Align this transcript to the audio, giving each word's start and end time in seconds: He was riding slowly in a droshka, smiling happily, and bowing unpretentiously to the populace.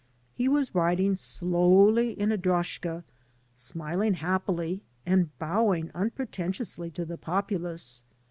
He 0.33 0.47
was 0.47 0.73
riding 0.73 1.13
slowly 1.15 2.19
in 2.19 2.31
a 2.31 2.35
droshka, 2.39 3.03
smiling 3.53 4.15
happily, 4.15 4.81
and 5.05 5.29
bowing 5.37 5.91
unpretentiously 5.93 6.89
to 6.89 7.05
the 7.05 7.19
populace. 7.19 8.03